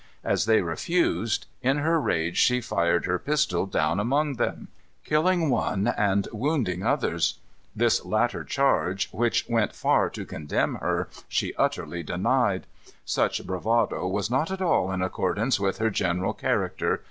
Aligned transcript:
As 0.23 0.45
they 0.45 0.61
refused, 0.63 1.45
in 1.61 1.77
her 1.77 2.01
rage 2.01 2.35
she 2.35 2.59
fired 2.59 3.05
her 3.05 3.19
pistol 3.19 3.67
down 3.67 3.99
among 3.99 4.37
them, 4.37 4.67
killing 5.05 5.47
one 5.51 5.89
and 5.89 6.27
wounding 6.33 6.81
others. 6.81 7.37
This 7.75 8.03
latter 8.03 8.43
charge, 8.43 9.09
which 9.11 9.45
went 9.47 9.75
far 9.75 10.09
to 10.09 10.25
condemn 10.25 10.73
her, 10.77 11.07
she 11.27 11.53
utterly 11.53 12.01
denied. 12.01 12.65
Such 13.05 13.45
bravado 13.45 14.07
was 14.07 14.31
not 14.31 14.49
at 14.49 14.59
all 14.59 14.91
in 14.91 15.03
accordance 15.03 15.59
with 15.59 15.77
her 15.77 15.91
general 15.91 16.33
character. 16.33 16.99